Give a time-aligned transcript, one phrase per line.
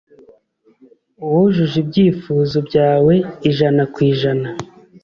[1.25, 3.15] uwujuje ibyifuzo byawe
[3.49, 4.49] ijana ku ijana